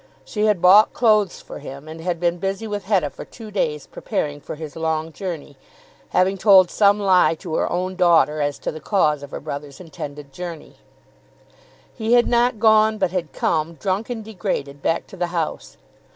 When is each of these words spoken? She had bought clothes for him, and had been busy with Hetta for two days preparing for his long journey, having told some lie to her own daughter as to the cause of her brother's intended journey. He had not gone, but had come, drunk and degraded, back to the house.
She 0.25 0.45
had 0.47 0.63
bought 0.63 0.93
clothes 0.93 1.41
for 1.41 1.59
him, 1.59 1.87
and 1.87 2.01
had 2.01 2.19
been 2.19 2.39
busy 2.39 2.65
with 2.67 2.85
Hetta 2.85 3.11
for 3.11 3.23
two 3.23 3.51
days 3.51 3.85
preparing 3.85 4.41
for 4.41 4.55
his 4.55 4.75
long 4.75 5.13
journey, 5.13 5.57
having 6.09 6.39
told 6.39 6.71
some 6.71 6.99
lie 6.99 7.35
to 7.35 7.53
her 7.57 7.71
own 7.71 7.95
daughter 7.95 8.41
as 8.41 8.57
to 8.65 8.71
the 8.71 8.79
cause 8.79 9.21
of 9.21 9.29
her 9.29 9.39
brother's 9.39 9.79
intended 9.79 10.33
journey. 10.33 10.77
He 11.93 12.13
had 12.13 12.25
not 12.25 12.57
gone, 12.57 12.97
but 12.97 13.11
had 13.11 13.31
come, 13.31 13.75
drunk 13.75 14.09
and 14.09 14.25
degraded, 14.25 14.81
back 14.81 15.05
to 15.05 15.17
the 15.17 15.27
house. 15.27 15.77